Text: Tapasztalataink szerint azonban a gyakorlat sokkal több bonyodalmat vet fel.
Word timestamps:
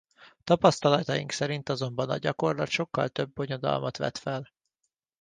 Tapasztalataink 0.43 1.31
szerint 1.31 1.69
azonban 1.69 2.09
a 2.09 2.17
gyakorlat 2.17 2.69
sokkal 2.69 3.09
több 3.09 3.31
bonyodalmat 3.33 3.97
vet 3.97 4.17
fel. 4.17 4.49